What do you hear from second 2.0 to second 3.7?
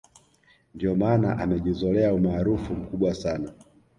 umaarufu mkubwa sana